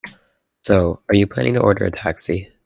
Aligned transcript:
So, 0.63 0.99
are 1.09 1.13
you 1.15 1.27
planning 1.27 1.53
to 1.53 1.59
order 1.59 1.85
a 1.85 1.91
taxi? 1.91 2.51